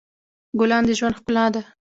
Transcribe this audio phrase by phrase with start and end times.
[0.59, 1.61] ګلان د ژوند ښکلا ده.